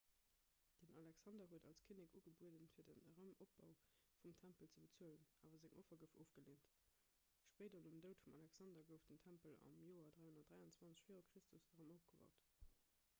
[0.83, 3.69] den alexander huet als kinnek ugebueden fir den erëmopbau
[4.23, 6.71] vum tempel ze bezuelen awer seng offer gouf ofgeleent
[7.51, 12.45] spéider nom doud vum alexander gouf den tempel am joer 323 v chr erëm opgebaut